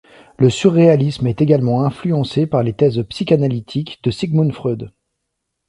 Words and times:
Le 0.39 0.49
surréalisme 0.49 1.27
est 1.27 1.41
également 1.43 1.83
influencé 1.85 2.47
par 2.47 2.63
les 2.63 2.73
thèses 2.73 3.03
psychanalytiques 3.07 3.99
de 4.03 4.09
Sigmund 4.09 4.51
Freud. 4.51 4.91